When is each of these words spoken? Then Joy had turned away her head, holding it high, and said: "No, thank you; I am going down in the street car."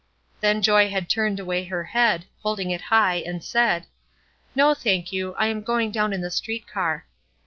Then 0.39 0.63
Joy 0.63 0.89
had 0.89 1.09
turned 1.11 1.39
away 1.39 1.65
her 1.65 1.83
head, 1.83 2.25
holding 2.41 2.71
it 2.71 2.81
high, 2.89 3.17
and 3.17 3.43
said: 3.43 3.85
"No, 4.55 4.73
thank 4.73 5.13
you; 5.13 5.35
I 5.35 5.45
am 5.45 5.61
going 5.61 5.91
down 5.91 6.11
in 6.11 6.21
the 6.21 6.31
street 6.31 6.65
car." 6.67 7.05